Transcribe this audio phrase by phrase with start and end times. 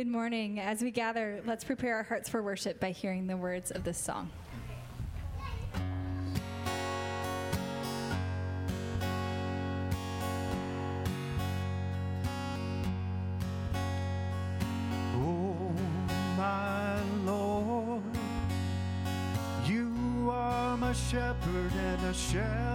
[0.00, 0.58] Good morning.
[0.58, 3.98] As we gather, let's prepare our hearts for worship by hearing the words of this
[3.98, 4.30] song.
[15.18, 15.70] Oh,
[21.10, 22.69] shepherd and a shepherd.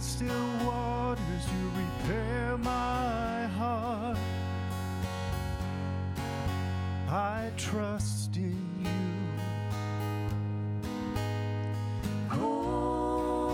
[0.00, 4.18] still waters, you repair my heart.
[7.08, 8.90] I trust in you.
[12.32, 13.50] Oh,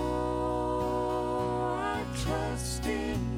[1.81, 3.34] I trust in you.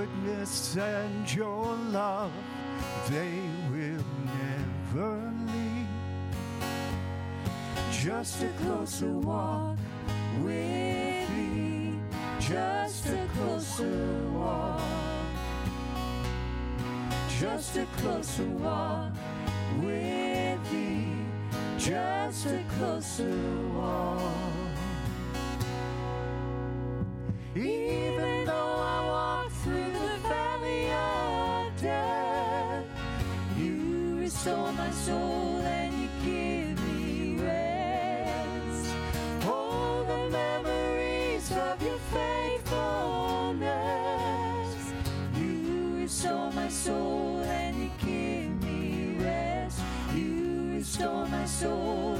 [0.00, 2.32] goodness and your love,
[3.10, 4.04] they will
[4.40, 5.86] never leave.
[7.92, 9.76] Just a closer walk
[10.42, 11.98] with thee,
[12.40, 14.80] just a closer walk,
[17.38, 19.12] just a closer walk
[19.82, 21.12] with thee,
[21.76, 23.36] just a closer
[23.74, 24.49] walk.
[51.46, 51.46] So.
[51.46, 52.19] soul.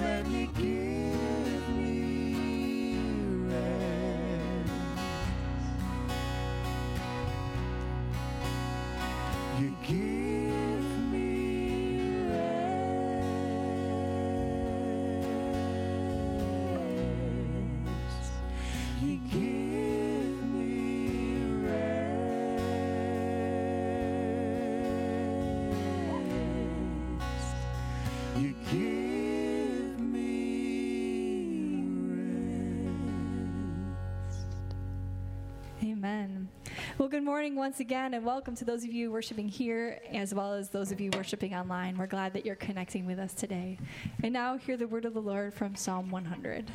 [37.11, 40.69] good morning once again, and welcome to those of you worshiping here as well as
[40.69, 41.99] those of you worshiping online.
[41.99, 43.79] We're glad that you're connecting with us today.
[44.23, 46.71] And now, hear the word of the Lord from Psalm 100.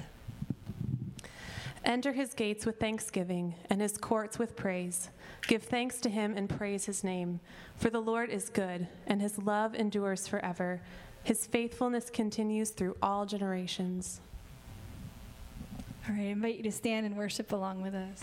[1.85, 5.09] Enter his gates with thanksgiving and his courts with praise.
[5.47, 7.39] Give thanks to him and praise his name.
[7.77, 10.81] For the Lord is good, and his love endures forever.
[11.23, 14.19] His faithfulness continues through all generations.
[16.09, 18.21] All right, I invite you to stand and worship along with us.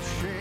[0.00, 0.39] Shame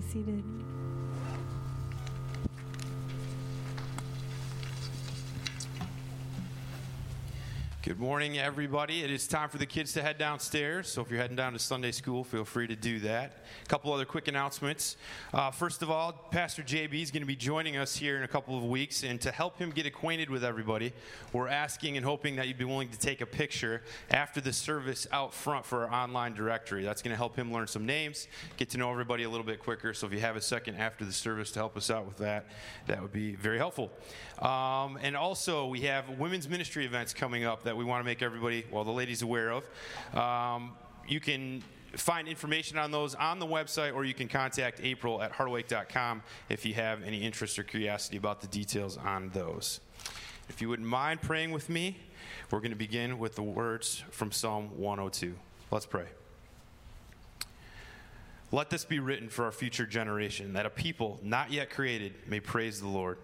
[0.00, 0.69] seated.
[7.90, 9.02] Good morning, everybody.
[9.02, 10.86] It is time for the kids to head downstairs.
[10.86, 13.44] So if you're heading down to Sunday school, feel free to do that.
[13.64, 14.96] A couple other quick announcements.
[15.34, 18.28] Uh, first of all, Pastor JB is going to be joining us here in a
[18.28, 19.02] couple of weeks.
[19.02, 20.92] And to help him get acquainted with everybody,
[21.32, 23.82] we're asking and hoping that you'd be willing to take a picture
[24.12, 26.84] after the service out front for our online directory.
[26.84, 29.58] That's going to help him learn some names, get to know everybody a little bit
[29.58, 29.94] quicker.
[29.94, 32.46] So if you have a second after the service to help us out with that,
[32.86, 33.90] that would be very helpful.
[34.38, 38.20] Um, and also, we have women's ministry events coming up that we want to make
[38.20, 39.64] everybody, well, the ladies aware of.
[40.14, 40.72] Um,
[41.08, 41.62] you can
[41.96, 46.66] find information on those on the website, or you can contact April at hardawake.com if
[46.66, 49.80] you have any interest or curiosity about the details on those.
[50.50, 51.96] If you wouldn't mind praying with me,
[52.50, 55.34] we're going to begin with the words from Psalm 102.
[55.70, 56.06] Let's pray.
[58.52, 62.40] Let this be written for our future generation, that a people not yet created may
[62.40, 63.16] praise the Lord.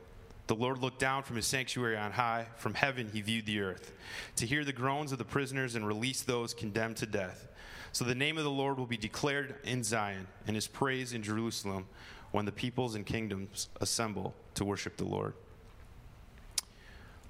[0.47, 2.47] The Lord looked down from his sanctuary on high.
[2.57, 3.93] From heaven he viewed the earth,
[4.37, 7.49] to hear the groans of the prisoners and release those condemned to death.
[7.93, 11.23] So the name of the Lord will be declared in Zion, and his praise in
[11.23, 11.87] Jerusalem,
[12.31, 15.33] when the peoples and kingdoms assemble to worship the Lord.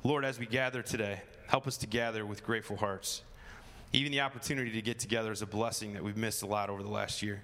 [0.02, 3.22] Lord, as we gather today, help us to gather with grateful hearts.
[3.92, 6.82] Even the opportunity to get together is a blessing that we've missed a lot over
[6.82, 7.42] the last year.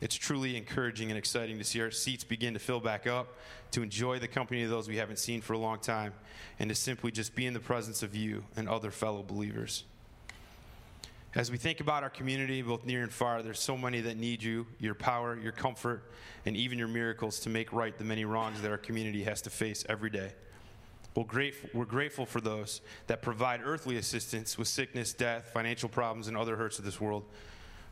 [0.00, 3.36] It's truly encouraging and exciting to see our seats begin to fill back up,
[3.72, 6.14] to enjoy the company of those we haven't seen for a long time,
[6.58, 9.84] and to simply just be in the presence of you and other fellow believers.
[11.34, 14.42] As we think about our community, both near and far, there's so many that need
[14.42, 16.10] you, your power, your comfort,
[16.44, 19.50] and even your miracles to make right the many wrongs that our community has to
[19.50, 20.32] face every day.
[21.14, 26.26] Well, grateful, we're grateful for those that provide earthly assistance with sickness, death, financial problems,
[26.26, 27.24] and other hurts of this world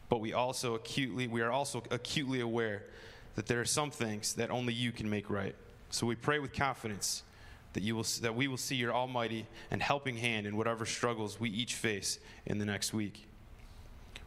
[0.08, 2.84] but we also acutely we are also acutely aware
[3.34, 5.54] that there are some things that only you can make right.
[5.90, 7.22] So we pray with confidence
[7.72, 11.38] that you will that we will see your almighty and helping hand in whatever struggles
[11.38, 13.28] we each face in the next week.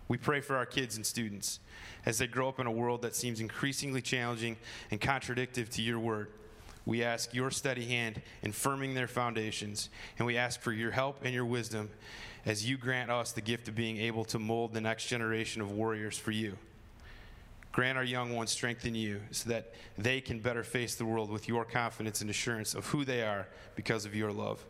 [0.07, 1.59] We pray for our kids and students
[2.05, 4.57] as they grow up in a world that seems increasingly challenging
[4.91, 6.29] and contradictory to your word.
[6.85, 11.23] We ask your steady hand in firming their foundations, and we ask for your help
[11.23, 11.89] and your wisdom
[12.45, 15.71] as you grant us the gift of being able to mold the next generation of
[15.71, 16.57] warriors for you.
[17.71, 21.29] Grant our young ones strength in you so that they can better face the world
[21.29, 24.65] with your confidence and assurance of who they are because of your love.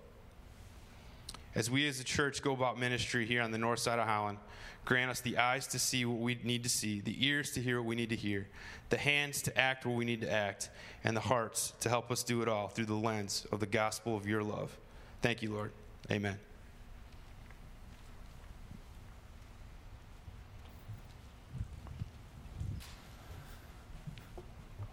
[1.53, 4.38] As we as a church go about ministry here on the north side of Holland,
[4.86, 7.81] grant us the eyes to see what we need to see, the ears to hear
[7.81, 8.48] what we need to hear,
[8.89, 10.70] the hands to act what we need to act,
[11.03, 14.15] and the hearts to help us do it all through the lens of the gospel
[14.15, 14.77] of your love.
[15.22, 15.72] Thank you, Lord.
[16.10, 16.38] Amen.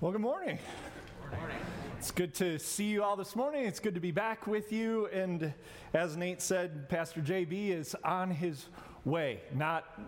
[0.00, 0.58] Well, good morning.
[1.30, 1.56] Good morning.
[1.98, 3.64] It's good to see you all this morning.
[3.64, 5.06] It's good to be back with you.
[5.06, 5.52] And
[5.92, 8.66] as Nate said, Pastor JB is on his
[9.04, 10.00] way, not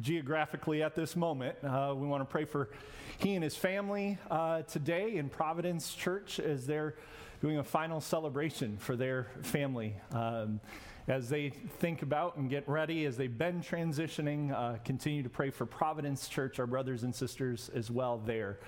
[0.00, 1.56] geographically at this moment.
[1.62, 2.70] Uh, we want to pray for
[3.18, 6.96] he and his family uh, today in Providence Church as they're
[7.40, 9.94] doing a final celebration for their family.
[10.10, 10.58] Um,
[11.06, 15.50] as they think about and get ready, as they've been transitioning, uh, continue to pray
[15.50, 18.58] for Providence Church, our brothers and sisters as well there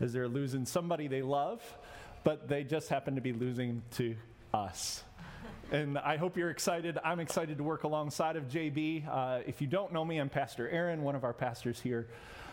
[0.00, 1.62] as they're losing somebody they love,
[2.24, 4.16] but they just happen to be losing to
[4.52, 5.04] us.
[5.70, 6.98] And I hope you're excited.
[7.04, 9.08] I'm excited to work alongside of JB.
[9.08, 12.08] Uh, if you don't know me, I'm Pastor Aaron, one of our pastors here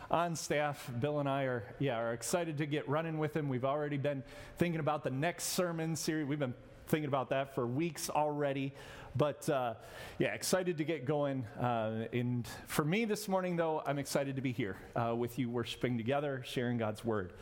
[0.10, 0.90] on staff.
[1.00, 3.48] Bill and I are, yeah, are excited to get running with him.
[3.48, 4.24] We've already been
[4.58, 6.28] thinking about the next sermon series.
[6.28, 6.54] We've been
[6.88, 8.74] thinking about that for weeks already.
[9.16, 9.76] But uh,
[10.20, 11.46] yeah, excited to get going.
[11.60, 15.50] Uh, and for me this morning, though, I'm excited to be here uh, with you,
[15.50, 17.34] worshiping together, sharing God's word.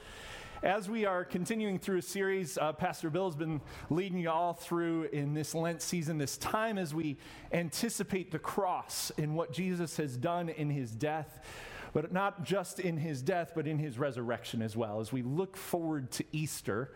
[0.61, 4.51] As we are continuing through a series, uh, Pastor Bill has been leading you all
[4.51, 7.17] through in this Lent season, this time as we
[7.53, 11.45] anticipate the cross and what Jesus has done in his death
[11.91, 14.99] but not just in his death, but in his resurrection as well.
[14.99, 16.91] As we look forward to Easter,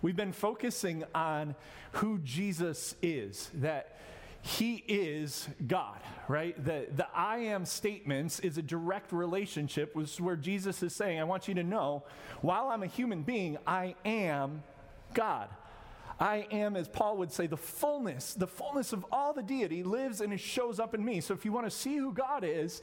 [0.00, 1.54] we've been focusing on
[1.92, 3.97] who Jesus is, that
[4.42, 6.56] he is God, right?
[6.64, 11.24] The, the I am statements is a direct relationship with where Jesus is saying, I
[11.24, 12.04] want you to know,
[12.40, 14.62] while I'm a human being, I am
[15.14, 15.48] God.
[16.20, 20.20] I am, as Paul would say, the fullness, the fullness of all the deity lives
[20.20, 21.20] and it shows up in me.
[21.20, 22.82] So if you want to see who God is,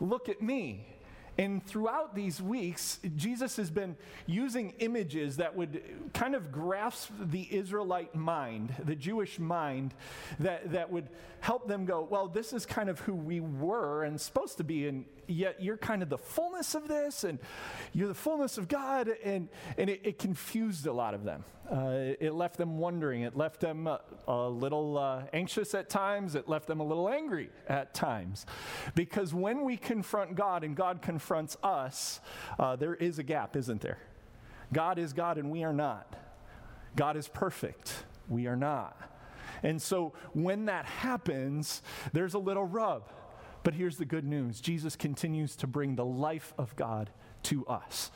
[0.00, 0.86] look at me.
[1.38, 5.80] And throughout these weeks, Jesus has been using images that would
[6.12, 9.94] kind of grasp the Israelite mind, the Jewish mind,
[10.40, 14.20] that, that would help them go, well, this is kind of who we were and
[14.20, 17.38] supposed to be, and yet you're kind of the fullness of this, and
[17.92, 21.44] you're the fullness of God, and, and it, it confused a lot of them.
[21.70, 23.22] Uh, it left them wondering.
[23.22, 26.34] It left them uh, a little uh, anxious at times.
[26.34, 28.46] It left them a little angry at times.
[28.94, 32.20] Because when we confront God and God confronts us,
[32.58, 33.98] uh, there is a gap, isn't there?
[34.72, 36.16] God is God and we are not.
[36.96, 37.92] God is perfect.
[38.28, 38.96] We are not.
[39.62, 41.82] And so when that happens,
[42.12, 43.10] there's a little rub.
[43.68, 47.10] But here's the good news Jesus continues to bring the life of God
[47.42, 48.10] to us.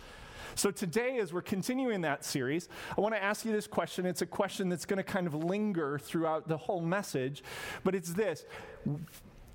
[0.55, 4.07] So, today, as we're continuing that series, I want to ask you this question.
[4.07, 7.45] It's a question that's going to kind of linger throughout the whole message,
[7.85, 8.47] but it's this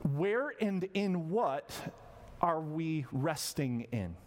[0.04, 1.72] Where and in what
[2.42, 4.18] are we resting in?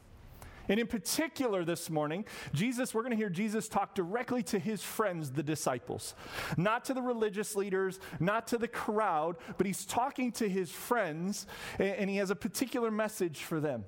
[0.70, 2.24] And in particular, this morning,
[2.54, 6.14] Jesus, we're going to hear Jesus talk directly to his friends, the disciples.
[6.56, 11.48] Not to the religious leaders, not to the crowd, but he's talking to his friends,
[11.80, 13.84] and he has a particular message for them.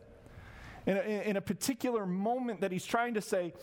[0.84, 3.54] In a, in a particular moment that he's trying to say,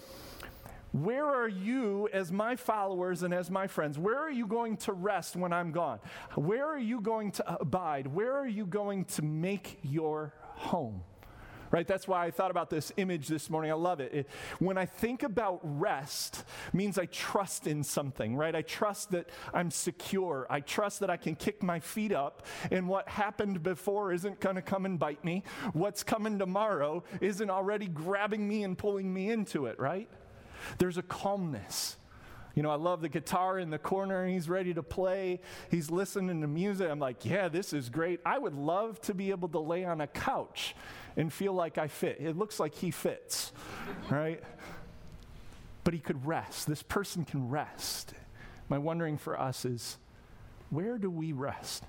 [0.93, 4.93] where are you, as my followers and as my friends, where are you going to
[4.93, 5.99] rest when I'm gone?
[6.35, 8.07] Where are you going to abide?
[8.07, 11.03] Where are you going to make your home?
[11.71, 11.87] Right?
[11.87, 13.71] That's why I thought about this image this morning.
[13.71, 14.13] I love it.
[14.13, 14.29] it.
[14.59, 18.55] When I think about rest, means I trust in something, right?
[18.55, 20.47] I trust that I'm secure.
[20.49, 24.55] I trust that I can kick my feet up, and what happened before isn't going
[24.55, 25.43] to come and bite me.
[25.73, 30.09] What's coming tomorrow isn't already grabbing me and pulling me into it, right?
[30.77, 31.97] There's a calmness.
[32.55, 35.39] You know, I love the guitar in the corner he's ready to play.
[35.69, 36.89] He's listening to music.
[36.89, 38.19] I'm like, yeah, this is great.
[38.25, 40.75] I would love to be able to lay on a couch
[41.15, 42.17] and feel like I fit.
[42.19, 43.51] It looks like he fits,
[44.09, 44.41] right?
[45.83, 46.67] But he could rest.
[46.67, 48.13] This person can rest.
[48.67, 49.97] My wondering for us is
[50.69, 51.83] where do we rest?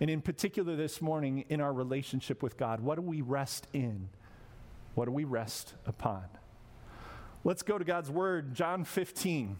[0.00, 4.08] And in particular this morning, in our relationship with God, what do we rest in?
[4.94, 6.24] What do we rest upon?
[7.44, 9.56] Let's go to God's Word, John 15.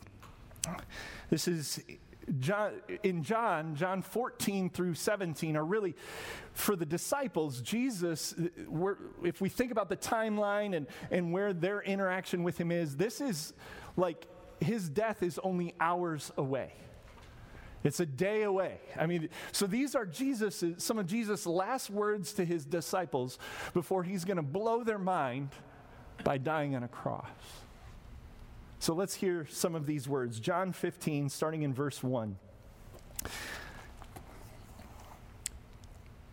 [1.30, 1.80] This is
[2.38, 5.94] John, in John, John 14 through 17 are really
[6.52, 7.60] for the disciples.
[7.60, 8.34] Jesus,
[9.22, 13.20] if we think about the timeline and, and where their interaction with him is, this
[13.20, 13.52] is
[13.96, 14.26] like
[14.60, 16.72] his death is only hours away.
[17.84, 18.78] It's a day away.
[18.96, 23.38] I mean, so these are Jesus, some of Jesus' last words to his disciples
[23.74, 25.48] before he's going to blow their mind
[26.22, 27.26] by dying on a cross.
[28.82, 30.40] So let's hear some of these words.
[30.40, 32.36] John 15, starting in verse 1.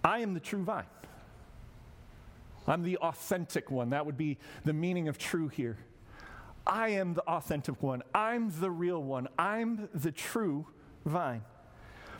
[0.04, 0.88] I am the true vine.
[2.66, 3.92] I'm the authentic one.
[3.92, 5.78] That would be the meaning of true here.
[6.66, 8.02] I am the authentic one.
[8.16, 9.28] I'm the real one.
[9.38, 10.66] I'm the true
[11.06, 11.44] vine.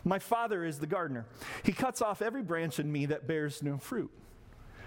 [0.04, 1.26] My Father is the gardener.
[1.64, 4.12] He cuts off every branch in me that bears no fruit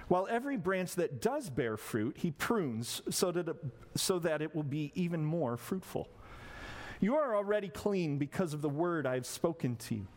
[0.08, 3.56] while every branch that does bear fruit, he prunes so that, it,
[3.96, 6.10] so that it will be even more fruitful.
[7.00, 10.08] You are already clean because of the word I have spoken to you.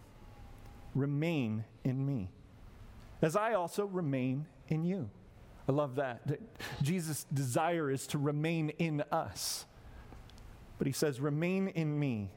[0.94, 2.30] Remain in me,
[3.20, 5.10] as I also remain in you.
[5.68, 6.22] I love that.
[6.82, 9.66] Jesus' desire is to remain in us.
[10.78, 12.30] But he says, Remain in me,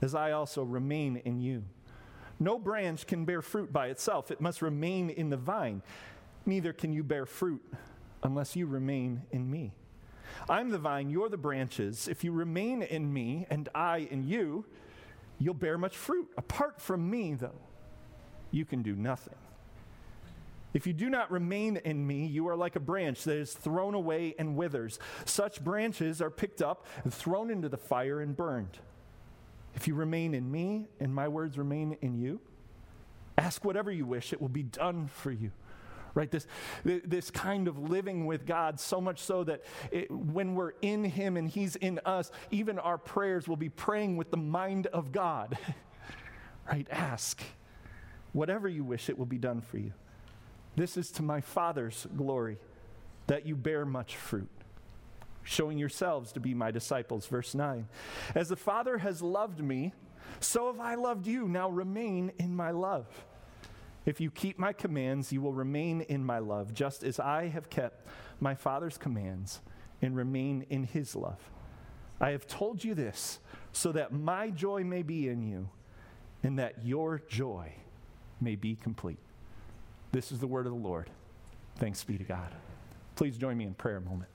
[0.00, 1.64] as I also remain in you.
[2.40, 5.82] No branch can bear fruit by itself, it must remain in the vine
[6.46, 7.62] neither can you bear fruit
[8.22, 9.72] unless you remain in me.
[10.48, 12.08] I'm the vine, you're the branches.
[12.08, 14.64] If you remain in me and I in you,
[15.38, 16.28] you'll bear much fruit.
[16.36, 17.60] Apart from me, though,
[18.50, 19.34] you can do nothing.
[20.74, 23.94] If you do not remain in me, you are like a branch that is thrown
[23.94, 24.98] away and withers.
[25.26, 28.78] Such branches are picked up and thrown into the fire and burned.
[29.74, 32.40] If you remain in me and my words remain in you,
[33.36, 35.52] ask whatever you wish, it will be done for you
[36.14, 36.30] right?
[36.30, 36.46] This,
[36.84, 41.36] this kind of living with God, so much so that it, when we're in Him
[41.36, 45.56] and He's in us, even our prayers will be praying with the mind of God,
[46.70, 46.86] right?
[46.90, 47.42] Ask.
[48.32, 49.92] Whatever you wish, it will be done for you.
[50.76, 52.58] This is to my Father's glory
[53.26, 54.48] that you bear much fruit.
[55.44, 57.26] Showing yourselves to be my disciples.
[57.26, 57.88] Verse 9.
[58.34, 59.92] As the Father has loved me,
[60.40, 61.48] so have I loved you.
[61.48, 63.06] Now remain in my love.
[64.04, 67.70] If you keep my commands, you will remain in my love, just as I have
[67.70, 68.06] kept
[68.40, 69.60] my Father's commands
[70.00, 71.38] and remain in his love.
[72.20, 73.38] I have told you this
[73.72, 75.68] so that my joy may be in you
[76.42, 77.72] and that your joy
[78.40, 79.18] may be complete.
[80.10, 81.08] This is the word of the Lord.
[81.76, 82.52] Thanks be to God.
[83.16, 84.30] Please join me in prayer a moment.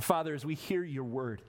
[0.00, 1.40] Father, as we hear your word,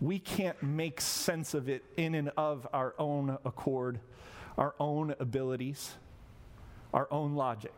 [0.00, 4.00] we can't make sense of it in and of our own accord
[4.56, 5.94] our own abilities,
[6.92, 7.74] our own logic.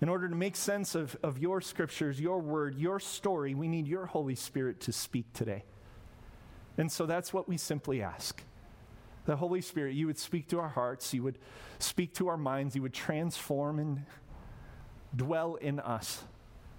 [0.00, 3.86] In order to make sense of, of your scriptures, your word, your story, we need
[3.86, 5.64] your Holy Spirit to speak today.
[6.76, 8.42] And so that's what we simply ask.
[9.26, 11.38] The Holy Spirit, you would speak to our hearts, you would
[11.78, 14.04] speak to our minds, you would transform and
[15.16, 16.24] dwell in us,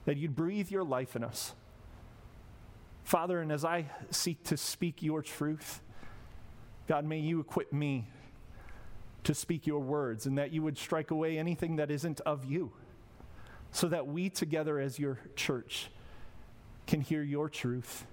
[0.06, 1.54] that you'd breathe your life in us.
[3.04, 5.82] Father, and as I seek to speak your truth,
[6.88, 8.08] God, may you equip me
[9.24, 12.72] to speak your words and that you would strike away anything that isn't of you
[13.72, 15.90] so that we together as your church
[16.88, 18.06] can hear your truth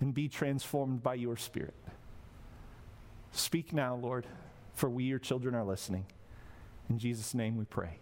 [0.00, 1.74] and be transformed by your spirit.
[3.32, 4.26] Speak now, Lord,
[4.74, 6.06] for we, your children, are listening.
[6.88, 7.98] In Jesus' name we pray.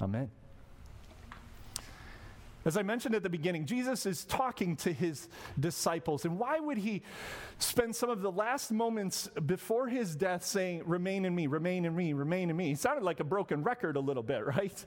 [0.00, 0.30] Amen.
[2.68, 6.26] As I mentioned at the beginning, Jesus is talking to his disciples.
[6.26, 7.00] And why would he
[7.58, 11.96] spend some of the last moments before his death saying, Remain in me, remain in
[11.96, 12.66] me, remain in me?
[12.66, 14.84] He sounded like a broken record a little bit, right?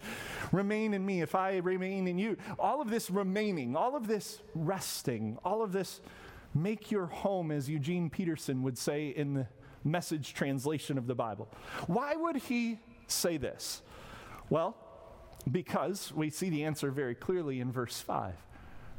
[0.51, 2.37] remain in me if I remain in you.
[2.59, 6.01] All of this remaining, all of this resting, all of this
[6.53, 9.47] make your home, as Eugene Peterson would say in the
[9.83, 11.49] message translation of the Bible.
[11.87, 13.81] Why would he say this?
[14.51, 14.77] Well,
[15.49, 18.33] because we see the answer very clearly in verse 5.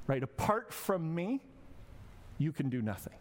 [0.07, 0.23] Right?
[0.23, 1.41] Apart from me,
[2.39, 3.15] you can do nothing.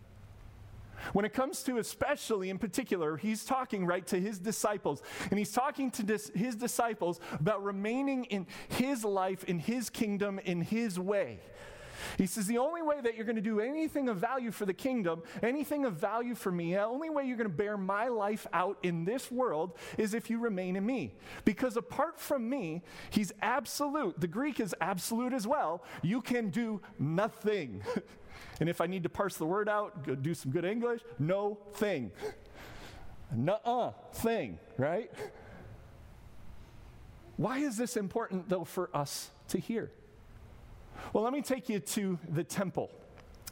[1.13, 5.51] When it comes to, especially in particular, he's talking right to his disciples, and he's
[5.51, 10.99] talking to dis- his disciples about remaining in his life, in his kingdom, in his
[10.99, 11.39] way.
[12.17, 14.73] He says, The only way that you're going to do anything of value for the
[14.73, 18.47] kingdom, anything of value for me, the only way you're going to bear my life
[18.53, 21.13] out in this world is if you remain in me.
[21.45, 24.19] Because apart from me, he's absolute.
[24.19, 25.83] The Greek is absolute as well.
[26.01, 27.83] You can do nothing.
[28.59, 32.11] and if I need to parse the word out, do some good English, no thing.
[33.35, 35.09] Nuh-uh thing, right?
[37.37, 39.91] Why is this important, though, for us to hear?
[41.13, 42.91] Well, let me take you to the temple.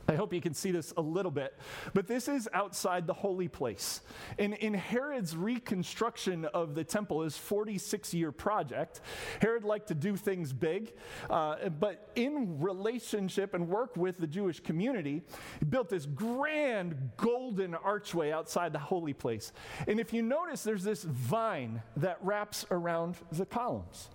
[0.10, 1.54] I hope you can see this a little bit,
[1.94, 4.02] but this is outside the holy place.
[4.40, 9.02] And in Herod's reconstruction of the temple, his 46 year project,
[9.40, 10.94] Herod liked to do things big,
[11.30, 15.22] uh, but in relationship and work with the Jewish community,
[15.60, 19.52] he built this grand golden archway outside the holy place.
[19.88, 24.10] And if you notice, there's this vine that wraps around the columns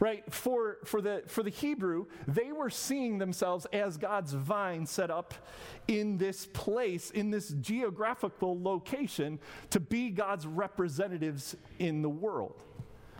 [0.00, 0.24] right?
[0.32, 5.34] For, for, the, for the Hebrew, they were seeing themselves as God's vine set up
[5.86, 12.62] in this place, in this geographical location, to be God's representatives in the world.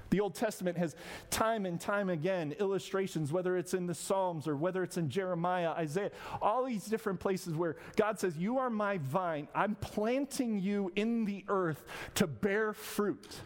[0.09, 0.97] The Old Testament has
[1.31, 5.71] time and time again illustrations, whether it's in the Psalms or whether it's in Jeremiah,
[5.71, 6.11] Isaiah,
[6.43, 9.47] all these different places where God says, You are my vine.
[9.55, 11.85] I'm planting you in the earth
[12.17, 13.41] to bear fruit.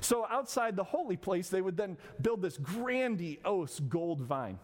[0.00, 4.58] So outside the holy place, they would then build this grandiose gold vine.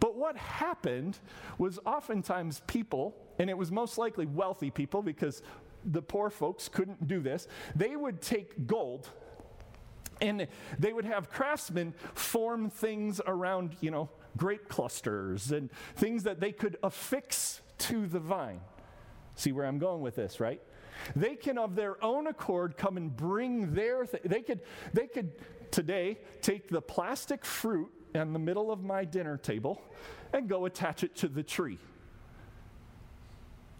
[0.00, 1.18] But what happened
[1.58, 5.42] was oftentimes people, and it was most likely wealthy people because
[5.84, 9.08] the poor folks couldn't do this, they would take gold
[10.20, 16.40] and they would have craftsmen form things around, you know, grape clusters and things that
[16.40, 18.60] they could affix to the vine.
[19.34, 20.60] See where I'm going with this, right?
[21.14, 24.04] They can, of their own accord, come and bring their.
[24.04, 24.60] Th- they could.
[24.92, 25.32] They could
[25.70, 29.82] today take the plastic fruit in the middle of my dinner table
[30.32, 31.78] and go attach it to the tree.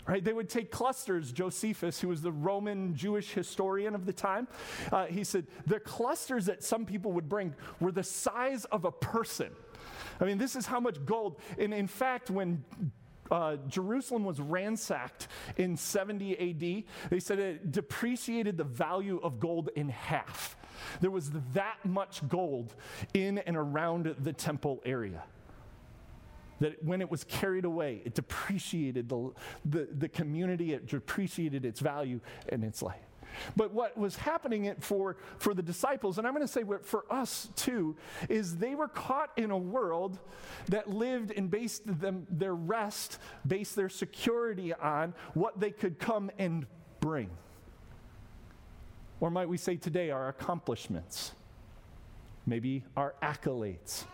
[0.06, 0.22] Right?
[0.22, 1.32] They would take clusters.
[1.32, 4.46] Josephus, who was the Roman Jewish historian of the time,
[4.92, 8.92] uh, he said the clusters that some people would bring were the size of a
[8.92, 9.50] person.
[10.20, 11.40] I mean, this is how much gold.
[11.58, 12.64] And in fact, when
[13.30, 19.70] uh, Jerusalem was ransacked in 70 AD, they said it depreciated the value of gold
[19.76, 20.56] in half.
[21.00, 22.74] There was that much gold
[23.14, 25.22] in and around the temple area.
[26.60, 29.32] That when it was carried away, it depreciated the,
[29.64, 32.96] the, the community, it depreciated its value and its life.
[33.56, 37.48] But what was happening for, for the disciples, and I'm going to say for us
[37.56, 37.96] too,
[38.28, 40.18] is they were caught in a world
[40.68, 46.30] that lived and based them, their rest, based their security on what they could come
[46.38, 46.66] and
[47.00, 47.30] bring.
[49.20, 51.32] Or might we say today, our accomplishments,
[52.44, 54.04] maybe our accolades,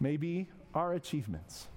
[0.00, 1.68] maybe our achievements.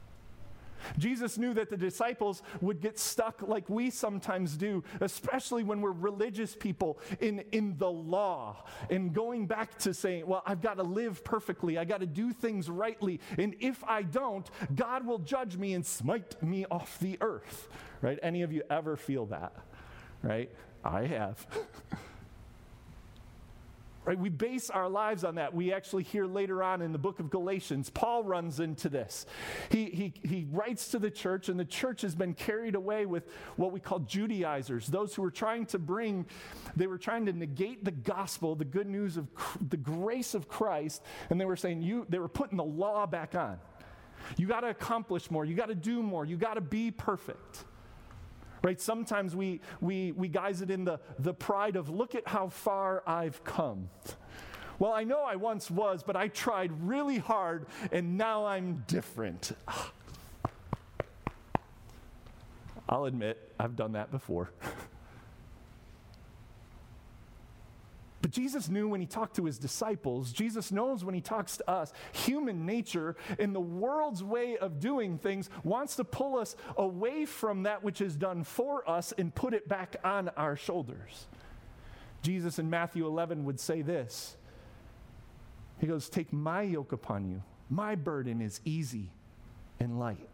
[0.97, 5.91] Jesus knew that the disciples would get stuck like we sometimes do, especially when we're
[5.91, 10.83] religious people in, in the law and going back to saying, well, I've got to
[10.83, 15.57] live perfectly, I got to do things rightly, and if I don't, God will judge
[15.57, 17.67] me and smite me off the earth.
[18.01, 18.19] Right?
[18.23, 19.53] Any of you ever feel that?
[20.23, 20.49] Right?
[20.83, 21.45] I have.
[24.09, 24.17] Right?
[24.17, 25.53] We base our lives on that.
[25.53, 29.27] We actually hear later on in the book of Galatians, Paul runs into this.
[29.69, 33.27] He, he, he writes to the church, and the church has been carried away with
[33.55, 36.25] what we call Judaizers, those who were trying to bring,
[36.75, 39.27] they were trying to negate the gospel, the good news of
[39.69, 43.35] the grace of Christ, and they were saying, you, they were putting the law back
[43.35, 43.59] on.
[44.37, 47.63] You got to accomplish more, you got to do more, you got to be perfect
[48.61, 48.79] right?
[48.79, 53.03] Sometimes we we we guise it in the the pride of look at how far
[53.07, 53.89] i've come.
[54.77, 59.51] Well i know i once was but i tried really hard and now i'm different.
[62.89, 64.49] I'll admit i've done that before
[68.29, 71.67] But Jesus knew when he talked to his disciples, Jesus knows when he talks to
[71.67, 77.25] us, human nature in the world's way of doing things wants to pull us away
[77.25, 81.25] from that which is done for us and put it back on our shoulders.
[82.21, 84.37] Jesus in Matthew 11 would say this
[85.79, 89.09] He goes, Take my yoke upon you, my burden is easy
[89.79, 90.28] and light.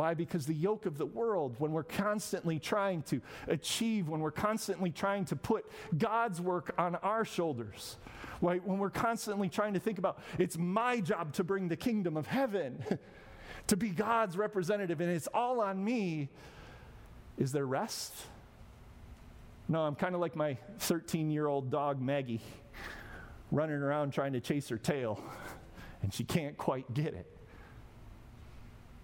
[0.00, 0.14] Why?
[0.14, 4.90] Because the yoke of the world, when we're constantly trying to achieve, when we're constantly
[4.90, 7.98] trying to put God's work on our shoulders,
[8.40, 8.66] right?
[8.66, 12.26] When we're constantly trying to think about, it's my job to bring the kingdom of
[12.26, 12.82] heaven,
[13.66, 16.30] to be God's representative, and it's all on me,
[17.36, 18.14] is there rest?
[19.68, 22.40] No, I'm kind of like my 13 year old dog, Maggie,
[23.52, 25.22] running around trying to chase her tail,
[26.02, 27.39] and she can't quite get it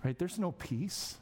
[0.07, 0.16] right?
[0.16, 1.16] There's no peace.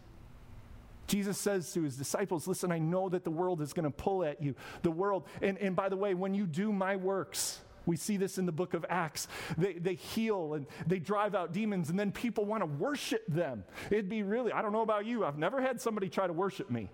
[1.06, 4.22] Jesus says to his disciples, Listen, I know that the world is going to pull
[4.24, 4.54] at you.
[4.82, 8.36] The world, and, and by the way, when you do my works, we see this
[8.36, 9.26] in the book of Acts.
[9.56, 13.64] They, they heal and they drive out demons, and then people want to worship them.
[13.90, 16.70] It'd be really, I don't know about you, I've never had somebody try to worship
[16.70, 16.90] me.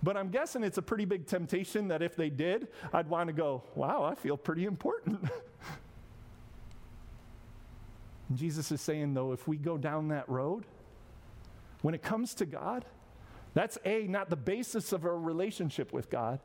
[0.00, 3.32] But I'm guessing it's a pretty big temptation that if they did, I'd want to
[3.32, 5.20] go, wow, I feel pretty important.
[8.28, 10.66] and Jesus is saying, though, if we go down that road,
[11.82, 12.84] when it comes to God,
[13.54, 16.40] that's A, not the basis of our relationship with God.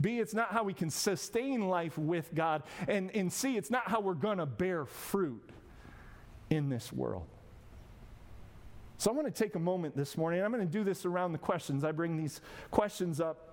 [0.00, 2.62] B, it's not how we can sustain life with God.
[2.86, 5.50] And, and C, it's not how we're going to bear fruit
[6.50, 7.26] in this world.
[8.98, 10.38] So I want to take a moment this morning.
[10.38, 11.82] And I'm going to do this around the questions.
[11.82, 13.48] I bring these questions up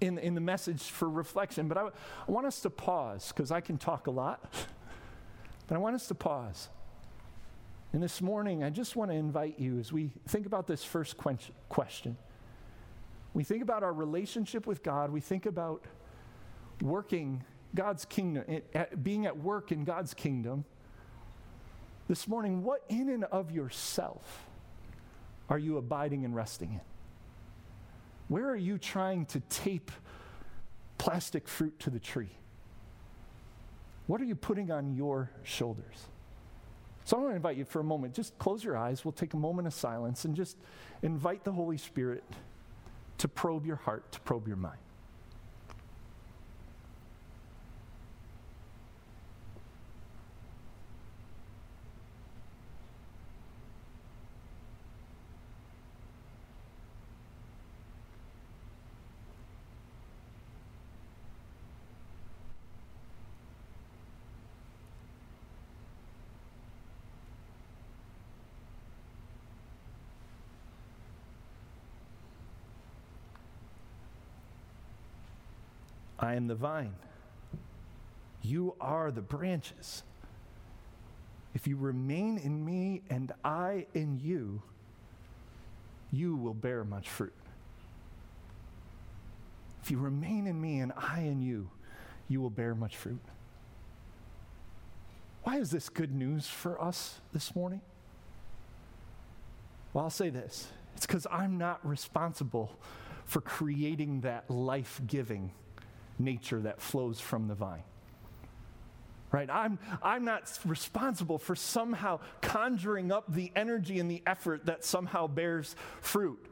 [0.00, 3.60] in, in the message for reflection, but I, I want us to pause because I
[3.60, 4.42] can talk a lot.
[5.66, 6.70] But I want us to pause
[7.92, 11.16] and this morning, I just want to invite you as we think about this first
[11.68, 12.16] question.
[13.32, 15.84] We think about our relationship with God, we think about
[16.82, 20.64] working God's kingdom, eh, eh, being at work in God's kingdom.
[22.08, 24.46] This morning, what in and of yourself
[25.48, 26.80] are you abiding and resting in?
[28.28, 29.90] Where are you trying to tape
[30.98, 32.30] plastic fruit to the tree?
[34.06, 36.08] What are you putting on your shoulders?
[37.08, 39.02] So I want to invite you for a moment, just close your eyes.
[39.02, 40.58] We'll take a moment of silence and just
[41.00, 42.22] invite the Holy Spirit
[43.16, 44.76] to probe your heart, to probe your mind.
[76.28, 76.94] I am the vine.
[78.42, 80.02] You are the branches.
[81.54, 84.60] If you remain in me and I in you,
[86.12, 87.32] you will bear much fruit.
[89.82, 91.70] If you remain in me and I in you,
[92.28, 93.22] you will bear much fruit.
[95.44, 97.80] Why is this good news for us this morning?
[99.94, 102.78] Well, I'll say this it's because I'm not responsible
[103.24, 105.52] for creating that life giving
[106.18, 107.82] nature that flows from the vine.
[109.30, 109.50] Right?
[109.50, 115.26] I'm, I'm not responsible for somehow conjuring up the energy and the effort that somehow
[115.26, 116.44] bears fruit.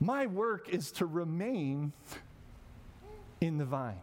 [0.00, 1.92] My work is to remain
[3.40, 3.98] in the vine,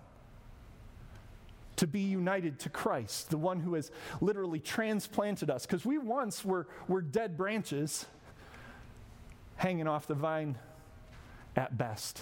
[1.77, 5.65] to be united to Christ, the one who has literally transplanted us.
[5.65, 8.05] Because we once were, were dead branches
[9.55, 10.57] hanging off the vine
[11.55, 12.21] at best,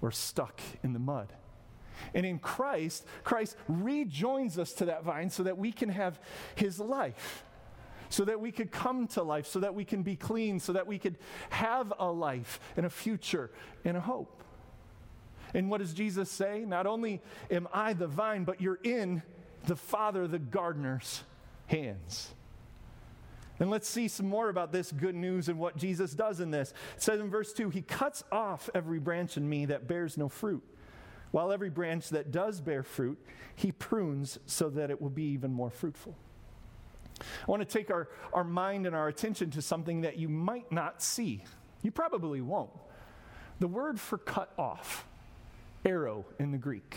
[0.00, 1.30] or stuck in the mud.
[2.14, 6.20] And in Christ, Christ rejoins us to that vine so that we can have
[6.54, 7.44] his life,
[8.08, 10.86] so that we could come to life, so that we can be clean, so that
[10.86, 11.16] we could
[11.50, 13.50] have a life and a future
[13.84, 14.42] and a hope.
[15.54, 16.64] And what does Jesus say?
[16.66, 19.22] Not only am I the vine, but you're in
[19.66, 21.22] the Father, the gardener's
[21.66, 22.32] hands.
[23.58, 26.72] And let's see some more about this good news and what Jesus does in this.
[26.96, 30.28] It says in verse 2 He cuts off every branch in me that bears no
[30.28, 30.64] fruit
[31.32, 33.18] while every branch that does bear fruit,
[33.56, 36.14] he prunes so that it will be even more fruitful.
[37.20, 40.70] I want to take our, our mind and our attention to something that you might
[40.70, 41.44] not see.
[41.82, 42.70] You probably won't.
[43.60, 45.06] The word for cut off,
[45.84, 46.96] airo in the Greek,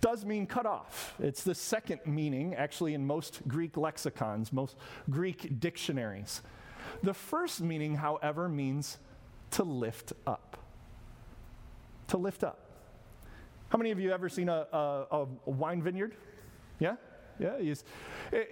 [0.00, 1.14] does mean cut off.
[1.18, 4.76] It's the second meaning, actually, in most Greek lexicons, most
[5.10, 6.40] Greek dictionaries.
[7.02, 8.98] The first meaning, however, means
[9.52, 10.56] to lift up.
[12.08, 12.67] To lift up.
[13.68, 16.14] How many of you ever seen a, a, a wine vineyard?
[16.78, 16.96] Yeah?
[17.38, 17.58] Yeah.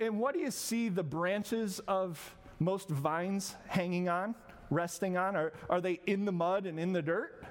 [0.01, 4.35] And what do you see the branches of most vines hanging on,
[4.71, 5.35] resting on?
[5.37, 7.45] Are, are they in the mud and in the dirt?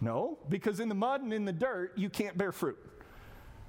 [0.00, 2.78] No, because in the mud and in the dirt, you can't bear fruit.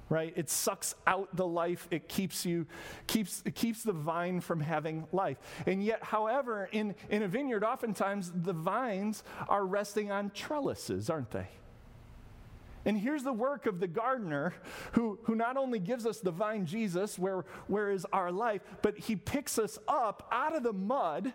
[0.08, 0.32] Right?
[0.36, 1.88] It sucks out the life.
[1.90, 2.66] It keeps you,
[3.06, 5.38] keeps, it keeps the vine from having life.
[5.66, 11.30] And yet, however, in, in a vineyard, oftentimes the vines are resting on trellises, aren't
[11.30, 11.48] they?
[12.84, 14.52] And here's the work of the gardener
[14.92, 18.98] who, who not only gives us the vine Jesus, where, where is our life, but
[18.98, 21.32] he picks us up out of the mud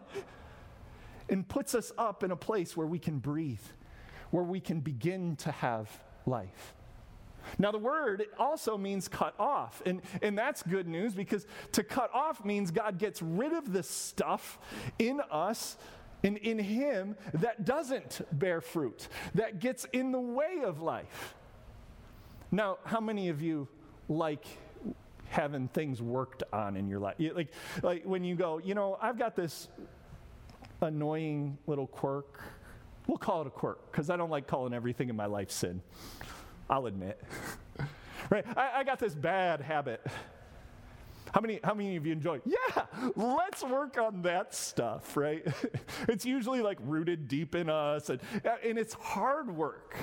[1.28, 3.62] and puts us up in a place where we can breathe,
[4.32, 5.90] where we can begin to have
[6.26, 6.76] life.
[7.58, 9.82] Now, the word also means cut off.
[9.86, 13.82] And, and that's good news because to cut off means God gets rid of the
[13.82, 14.60] stuff
[15.00, 15.78] in us
[16.24, 21.36] and in Him that doesn't bear fruit, that gets in the way of life.
[22.52, 23.68] Now, how many of you
[24.08, 24.46] like
[25.28, 27.16] having things worked on in your life?
[27.20, 27.50] Like,
[27.84, 29.70] like when you go, you know, I've got this
[30.82, 32.42] annoying little quirk.
[33.08, 35.82] We'll call it a quirk because I don't like calling everything in my life sin.
[36.70, 37.22] I'll admit.
[38.30, 38.46] right?
[38.58, 40.06] I, I got this bad habit.
[41.34, 42.42] How many, how many of you enjoy?
[42.46, 42.86] Yeah,
[43.16, 45.46] let's work on that stuff, right?
[46.08, 48.20] it's usually like rooted deep in us, and,
[48.64, 49.96] and it's hard work.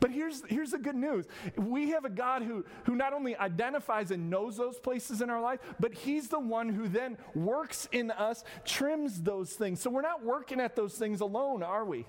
[0.00, 1.26] But here's, here's the good news.
[1.56, 5.40] We have a God who, who not only identifies and knows those places in our
[5.40, 9.80] life, but He's the one who then works in us, trims those things.
[9.80, 12.06] So we're not working at those things alone, are we?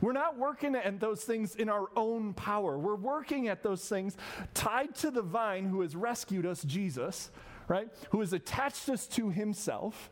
[0.00, 2.78] We're not working at those things in our own power.
[2.78, 4.16] We're working at those things
[4.52, 7.30] tied to the vine who has rescued us, Jesus,
[7.68, 7.88] right?
[8.10, 10.10] Who has attached us to Himself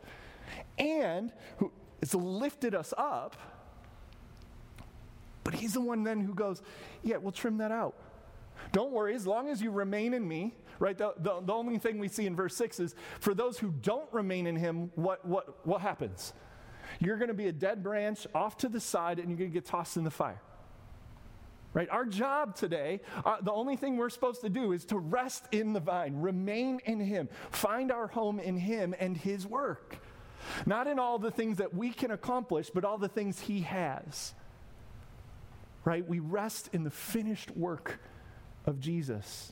[0.77, 1.71] and who
[2.01, 3.35] has lifted us up
[5.43, 6.61] but he's the one then who goes,
[7.03, 7.95] Yeah, we'll trim that out.
[8.71, 10.97] Don't worry, as long as you remain in me, right?
[10.97, 14.11] The, the, the, only thing we see in verse 6 is for those who don't
[14.11, 16.33] remain in him, what, what, what happens?
[16.99, 19.53] You're going to be a dead branch off to the side and you're going to
[19.53, 20.41] get tossed in the fire.
[21.73, 21.89] Right?
[21.89, 25.73] Our job today, uh, the only thing we're supposed to do is to rest in
[25.73, 29.97] the vine, remain in him, find our home in him and his work.
[30.67, 34.35] Not in all the things that we can accomplish, but all the things he has
[35.85, 36.07] right?
[36.07, 37.99] We rest in the finished work
[38.65, 39.51] of Jesus.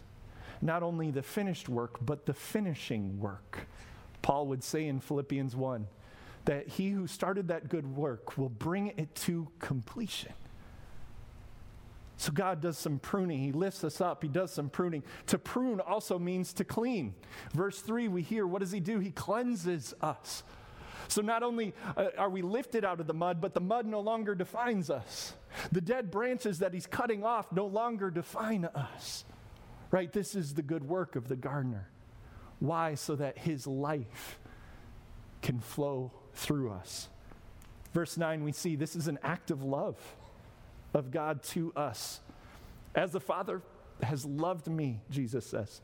[0.62, 3.67] Not only the finished work, but the finishing work.
[4.22, 5.88] Paul would say in Philippians 1
[6.46, 10.34] that he who started that good work will bring it to completion.
[12.17, 13.39] So God does some pruning.
[13.39, 14.22] He lifts us up.
[14.22, 15.04] He does some pruning.
[15.28, 17.15] To prune also means to clean.
[17.54, 19.00] Verse 3, we hear, what does he do?
[19.00, 20.44] He cleanses us.
[21.08, 24.00] So not only uh, are we lifted out of the mud, but the mud no
[24.00, 25.34] longer defines us.
[25.72, 29.26] The dead branches that he's cutting off no longer define us.
[29.92, 30.12] Right?
[30.12, 31.90] This is the good work of the gardener.
[32.60, 32.96] Why?
[32.96, 34.40] So that his life
[35.42, 37.10] can flow through us.
[37.94, 39.98] Verse 9, we see this is an act of love
[40.94, 42.22] of God to us.
[42.96, 43.62] As the Father
[44.04, 45.82] has loved me, Jesus says.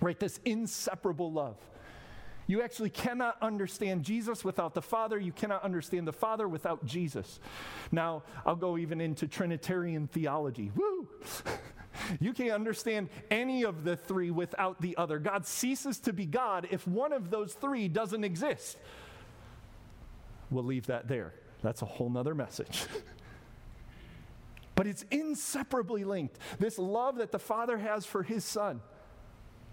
[0.00, 0.18] Right?
[0.18, 1.56] This inseparable love.
[2.46, 5.18] You actually cannot understand Jesus without the Father.
[5.18, 7.40] You cannot understand the Father without Jesus.
[7.90, 10.70] Now, I'll go even into Trinitarian theology.
[10.76, 11.08] Woo!
[12.20, 15.18] you can't understand any of the three without the other.
[15.18, 18.76] God ceases to be God if one of those three doesn't exist.
[20.50, 21.32] We'll leave that there.
[21.62, 22.84] That's a whole nother message.
[24.74, 26.38] but it's inseparably linked.
[26.58, 28.82] This love that the Father has for his Son.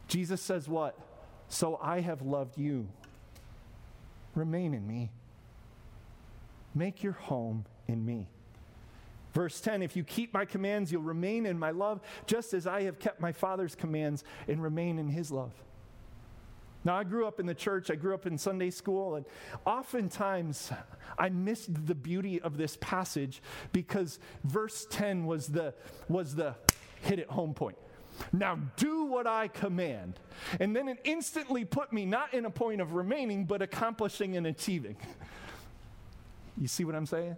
[0.08, 0.98] Jesus says, What?
[1.52, 2.88] So I have loved you.
[4.36, 5.12] Remain in me.
[6.74, 8.30] Make your home in me.
[9.34, 12.84] Verse 10 If you keep my commands, you'll remain in my love, just as I
[12.84, 15.52] have kept my Father's commands and remain in his love.
[16.86, 19.26] Now, I grew up in the church, I grew up in Sunday school, and
[19.66, 20.72] oftentimes
[21.20, 23.42] I missed the beauty of this passage
[23.74, 25.74] because verse 10 was the,
[26.08, 26.56] was the
[27.02, 27.78] hit it home point.
[28.32, 30.20] Now do what I command.
[30.60, 34.48] And then it instantly put me not in a point of remaining, but accomplishing and
[34.48, 34.96] achieving.
[36.58, 37.38] You see what I'm saying?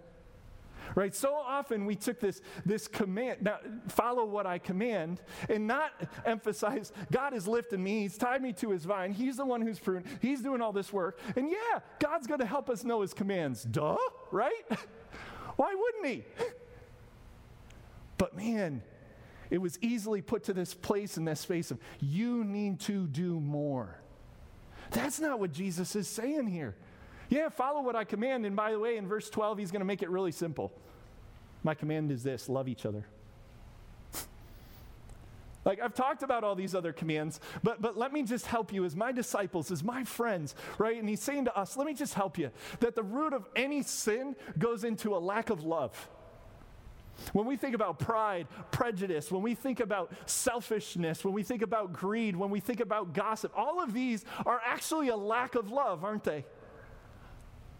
[0.94, 1.14] Right?
[1.14, 3.58] So often we took this, this command, now
[3.88, 5.92] follow what I command, and not
[6.24, 9.78] emphasize God is lifting me, He's tied me to His vine, He's the one who's
[9.78, 11.18] pruned, He's doing all this work.
[11.36, 13.64] And yeah, God's going to help us know His commands.
[13.64, 13.96] Duh,
[14.30, 14.52] right?
[15.56, 16.24] Why wouldn't He?
[18.18, 18.82] But man,
[19.50, 23.40] it was easily put to this place in this space of you need to do
[23.40, 23.98] more.
[24.90, 26.74] That's not what Jesus is saying here.
[27.28, 28.46] Yeah, follow what I command.
[28.46, 30.72] And by the way, in verse 12, he's going to make it really simple.
[31.62, 33.06] My command is this love each other.
[35.64, 38.84] Like I've talked about all these other commands, but but let me just help you
[38.84, 40.98] as my disciples, as my friends, right?
[40.98, 43.82] And he's saying to us, let me just help you that the root of any
[43.82, 46.10] sin goes into a lack of love.
[47.32, 51.92] When we think about pride, prejudice, when we think about selfishness, when we think about
[51.92, 56.04] greed, when we think about gossip, all of these are actually a lack of love,
[56.04, 56.44] aren't they?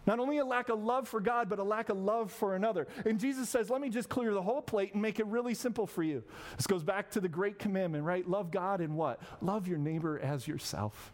[0.07, 2.87] Not only a lack of love for God, but a lack of love for another.
[3.05, 5.87] And Jesus says, let me just clear the whole plate and make it really simple
[5.87, 6.23] for you.
[6.57, 8.27] This goes back to the great commandment, right?
[8.29, 9.19] Love God and what?
[9.41, 11.11] Love your neighbor as yourself.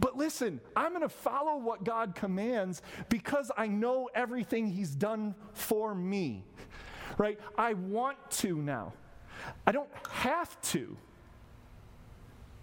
[0.00, 5.34] But listen, I'm going to follow what God commands because I know everything He's done
[5.52, 6.44] for me,
[7.16, 7.38] right?
[7.56, 8.92] I want to now.
[9.66, 10.96] I don't have to.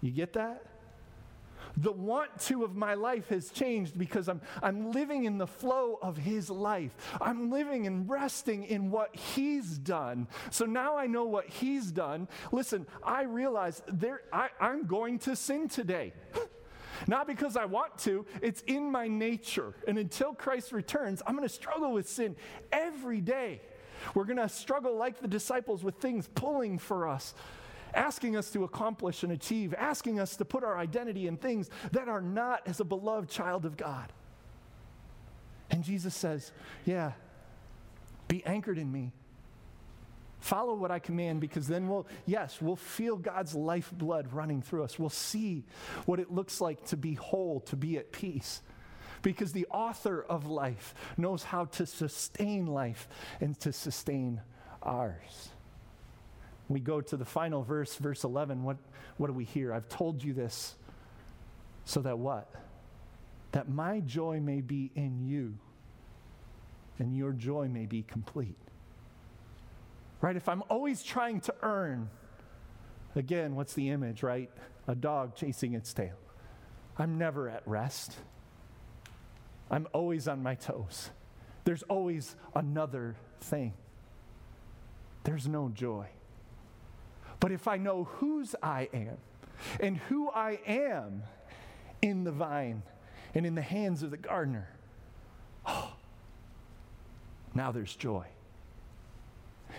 [0.00, 0.62] You get that?
[1.78, 5.98] The want to of my life has changed because I'm, I'm living in the flow
[6.00, 6.96] of His life.
[7.20, 10.26] I'm living and resting in what He's done.
[10.50, 12.28] So now I know what He's done.
[12.50, 16.14] Listen, I realize there, I, I'm going to sin today.
[17.06, 19.74] Not because I want to, it's in my nature.
[19.86, 22.36] And until Christ returns, I'm going to struggle with sin
[22.72, 23.60] every day.
[24.14, 27.34] We're going to struggle like the disciples with things pulling for us
[27.94, 32.08] asking us to accomplish and achieve, asking us to put our identity in things that
[32.08, 34.12] are not as a beloved child of God.
[35.70, 36.52] And Jesus says,
[36.84, 37.12] Yeah,
[38.28, 39.12] be anchored in me.
[40.40, 44.98] Follow what I command because then we'll, yes, we'll feel God's lifeblood running through us.
[44.98, 45.64] We'll see
[46.04, 48.62] what it looks like to be whole, to be at peace.
[49.22, 53.08] Because the author of life knows how to sustain life
[53.40, 54.40] and to sustain
[54.82, 55.48] ours.
[56.68, 58.62] We go to the final verse, verse 11.
[58.62, 58.76] What,
[59.16, 59.72] what do we hear?
[59.72, 60.74] I've told you this
[61.84, 62.52] so that what?
[63.52, 65.54] That my joy may be in you
[66.98, 68.58] and your joy may be complete.
[70.20, 70.36] Right?
[70.36, 72.08] If I'm always trying to earn,
[73.14, 74.50] again, what's the image, right?
[74.88, 76.16] A dog chasing its tail.
[76.98, 78.14] I'm never at rest.
[79.70, 81.10] I'm always on my toes.
[81.64, 83.74] There's always another thing.
[85.24, 86.06] There's no joy.
[87.40, 89.18] But if I know whose I am
[89.80, 91.24] and who I am
[92.00, 92.82] in the vine
[93.34, 94.68] and in the hands of the gardener,
[95.66, 95.92] oh,
[97.54, 98.26] now there's joy.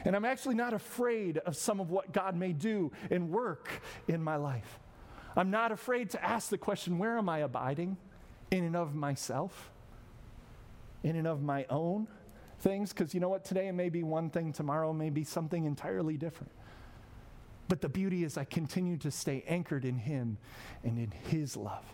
[0.06, 3.70] And I'm actually not afraid of some of what God may do and work
[4.08, 4.80] in my life.
[5.36, 7.98] I'm not afraid to ask the question where am I abiding?
[8.52, 9.72] In and of myself?
[11.04, 12.08] In and of my own
[12.60, 12.92] things?
[12.92, 13.46] Because you know what?
[13.46, 16.52] Today it may be one thing, tomorrow may be something entirely different.
[17.68, 20.38] But the beauty is, I continue to stay anchored in Him
[20.84, 21.86] and in His love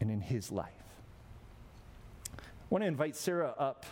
[0.00, 0.72] and in His life.
[2.38, 3.84] I want to invite Sarah up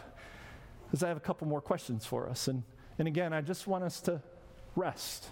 [0.87, 2.49] because I have a couple more questions for us.
[2.49, 2.63] And,
[2.99, 4.21] and again, I just want us to
[4.77, 5.29] rest,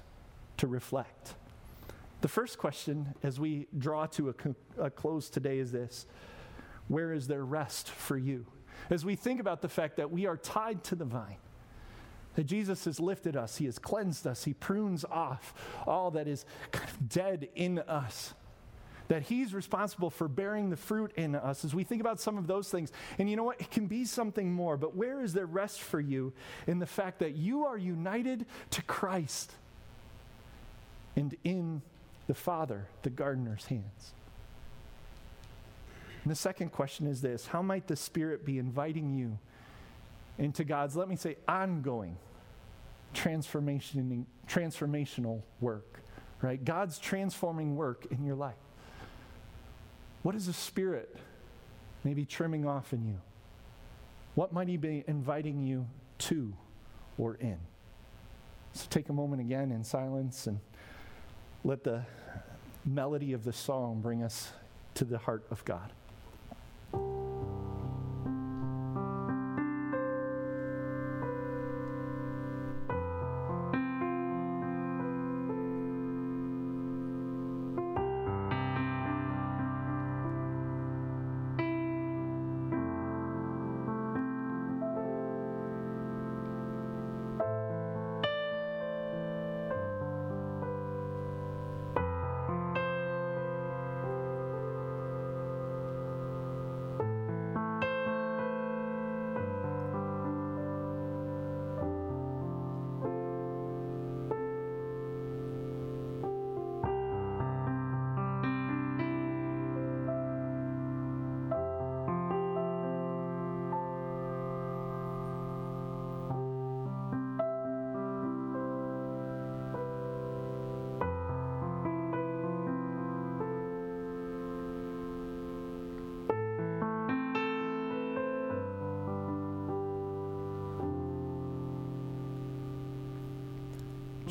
[0.58, 1.34] to reflect.
[2.20, 6.06] The first question as we draw to a, co- a close today is this
[6.88, 8.46] Where is there rest for you?
[8.90, 11.36] As we think about the fact that we are tied to the vine,
[12.34, 15.54] that Jesus has lifted us, He has cleansed us, He prunes off
[15.86, 18.34] all that is kind of dead in us.
[19.12, 22.46] That He's responsible for bearing the fruit in us as we think about some of
[22.46, 22.90] those things.
[23.18, 23.60] And you know what?
[23.60, 26.32] It can be something more, but where is there rest for you
[26.66, 29.52] in the fact that you are united to Christ
[31.14, 31.82] and in
[32.26, 34.14] the Father, the gardener's hands?
[36.22, 39.38] And the second question is this How might the Spirit be inviting you?
[40.38, 42.16] into God's, let me say, ongoing
[43.12, 46.00] transformation, transformational work,
[46.40, 46.64] right?
[46.64, 48.54] God's transforming work in your life.
[50.22, 51.16] What is the Spirit
[52.04, 53.20] maybe trimming off in you?
[54.34, 55.86] What might He be inviting you
[56.18, 56.52] to
[57.18, 57.58] or in?
[58.72, 60.58] So take a moment again in silence and
[61.64, 62.04] let the
[62.84, 64.52] melody of the song bring us
[64.94, 65.92] to the heart of God.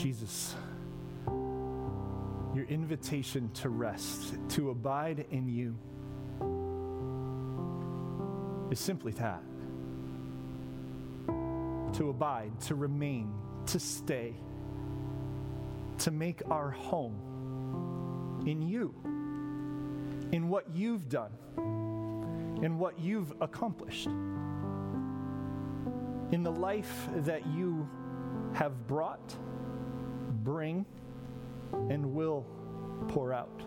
[0.01, 0.55] Jesus,
[1.27, 5.77] your invitation to rest, to abide in you,
[8.71, 9.43] is simply that.
[11.97, 13.31] To abide, to remain,
[13.67, 14.33] to stay,
[15.99, 18.95] to make our home in you,
[20.31, 21.29] in what you've done,
[22.63, 24.07] in what you've accomplished,
[26.31, 27.87] in the life that you
[28.53, 29.35] have brought,
[30.43, 30.85] bring,
[31.89, 32.45] and will
[33.07, 33.61] pour out,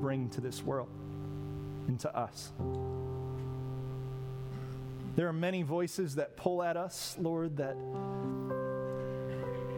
[0.00, 0.88] bring to this world
[1.88, 2.52] and to us.
[5.14, 7.76] There are many voices that pull at us, Lord, that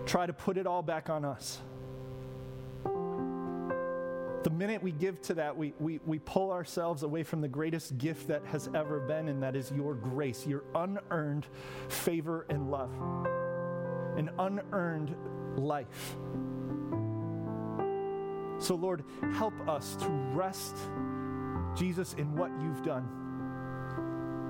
[0.07, 1.61] try to put it all back on us.
[2.85, 7.97] The minute we give to that, we, we, we pull ourselves away from the greatest
[7.97, 11.47] gift that has ever been, and that is your grace, your unearned
[11.89, 12.91] favor and love,
[14.19, 15.17] an unearned
[15.57, 16.17] life.
[18.59, 20.77] So, Lord, help us to rest,
[21.77, 23.05] Jesus, in what you've done,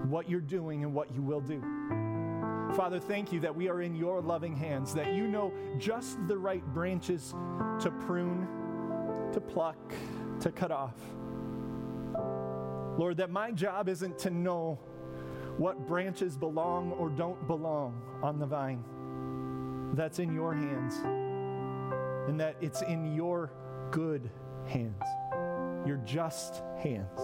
[0.09, 1.61] what you're doing, and what you will do.
[2.77, 6.37] Father, thank you that we are in your loving hands, that you know just the
[6.37, 7.35] right branches
[7.81, 8.49] to prune,
[9.33, 9.93] to pluck,
[10.41, 10.97] to cut off.
[12.99, 14.79] Lord, that my job isn't to know
[15.57, 18.85] what branches belong or don't belong on the vine.
[19.95, 20.97] That's in your hands,
[22.29, 23.53] and that it's in your
[23.93, 24.29] good
[24.67, 25.05] hands,
[25.87, 27.21] your just hands.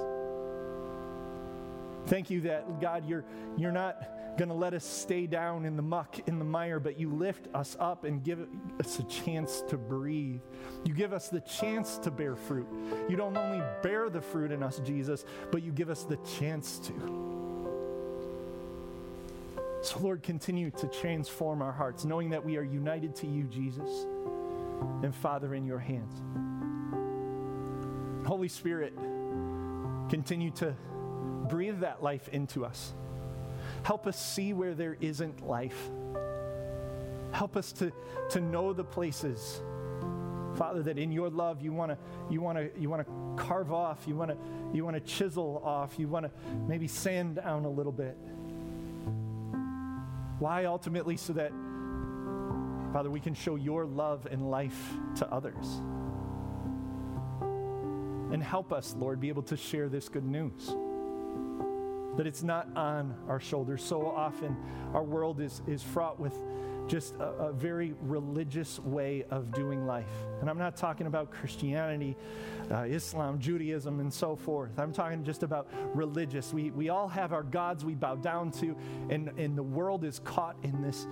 [2.06, 3.24] Thank you that, God, you're,
[3.56, 6.98] you're not going to let us stay down in the muck, in the mire, but
[6.98, 8.46] you lift us up and give
[8.78, 10.40] us a chance to breathe.
[10.84, 12.68] You give us the chance to bear fruit.
[13.08, 16.78] You don't only bear the fruit in us, Jesus, but you give us the chance
[16.86, 17.39] to.
[19.82, 23.88] So, Lord, continue to transform our hearts, knowing that we are united to you, Jesus,
[25.02, 26.12] and Father, in your hands.
[28.26, 28.92] Holy Spirit,
[30.10, 30.74] continue to
[31.48, 32.92] breathe that life into us.
[33.82, 35.90] Help us see where there isn't life.
[37.32, 37.90] Help us to,
[38.28, 39.62] to know the places,
[40.56, 43.72] Father, that in your love you want to you want to you want to carve
[43.72, 44.36] off, you want to
[44.74, 46.32] you want to chisel off, you want to
[46.68, 48.16] maybe sand down a little bit.
[50.40, 51.52] Why ultimately so that
[52.92, 55.80] Father, we can show your love and life to others.
[58.32, 60.74] And help us, Lord, be able to share this good news
[62.16, 63.82] that it's not on our shoulders.
[63.82, 64.56] So often,
[64.92, 66.36] our world is, is fraught with
[66.90, 70.10] just a, a, very religious way of doing life.
[70.40, 72.16] And I'm not talking about Christianity,
[72.68, 74.76] uh, Islam, Judaism, and so forth.
[74.76, 76.52] I'm talking just about religious.
[76.52, 78.76] We, we all have our gods we bow down to,
[79.08, 81.06] and, and the world is caught in this,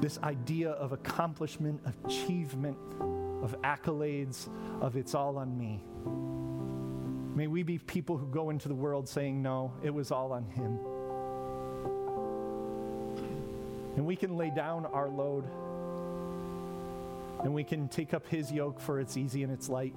[0.00, 2.78] this idea of accomplishment, achievement,
[3.42, 4.48] of accolades,
[4.80, 5.82] of it's all on me.
[7.36, 10.44] May we be people who go into the world saying, No, it was all on
[10.44, 10.78] Him.
[13.98, 15.42] And we can lay down our load
[17.42, 19.92] and we can take up His yoke for it's easy and it's light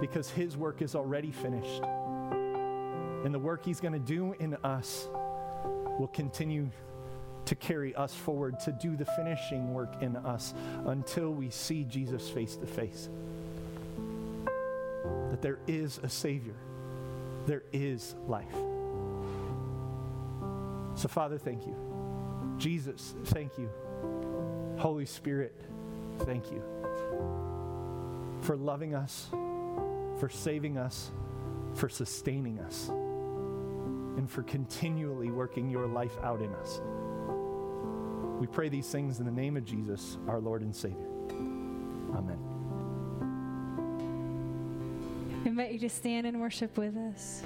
[0.00, 1.82] because His work is already finished.
[1.82, 5.08] And the work He's going to do in us
[5.98, 6.70] will continue
[7.46, 12.30] to carry us forward to do the finishing work in us until we see Jesus
[12.30, 13.08] face to face
[15.30, 16.54] that there is a Savior,
[17.46, 18.54] there is life.
[20.94, 21.95] So, Father, thank you.
[22.58, 23.70] Jesus, thank you.
[24.78, 25.54] Holy Spirit,
[26.20, 26.62] thank you
[28.40, 29.28] for loving us,
[30.18, 31.10] for saving us,
[31.74, 36.80] for sustaining us, and for continually working your life out in us.
[38.40, 41.08] We pray these things in the name of Jesus, our Lord and Savior.
[42.14, 42.38] Amen.
[45.44, 47.42] I invite you to stand and worship with us.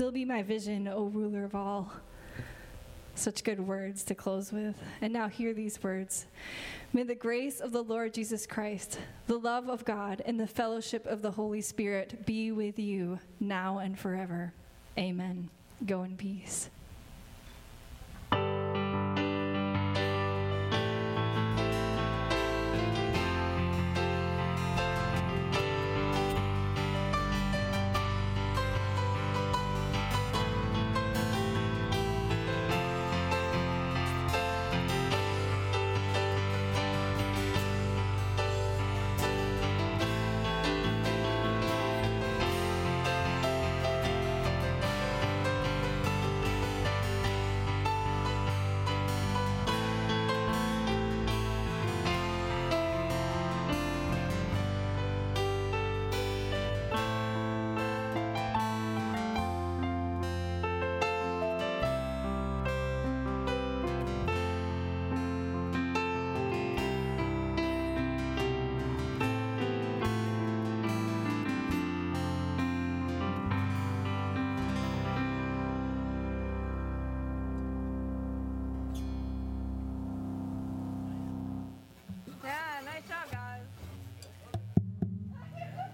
[0.00, 1.92] Still be my vision, O ruler of all.
[3.14, 4.74] Such good words to close with.
[5.02, 6.24] And now hear these words.
[6.94, 11.04] May the grace of the Lord Jesus Christ, the love of God, and the fellowship
[11.04, 14.54] of the Holy Spirit be with you now and forever.
[14.96, 15.50] Amen.
[15.84, 16.70] Go in peace.